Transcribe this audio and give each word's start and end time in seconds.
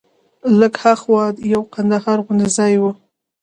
لږ 0.59 0.73
ها 0.81 0.93
خوا 1.01 1.23
یو 1.53 1.61
کنډر 1.73 2.17
غوندې 2.25 2.47
ځای 2.57 2.73
و. 2.81 2.83